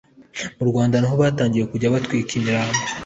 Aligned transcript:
mu 0.57 0.65
rwanda 0.69 0.95
naho 0.97 1.15
batangiye 1.21 1.65
kujya 1.71 1.93
batwika 1.93 2.31
imirambo 2.39 2.79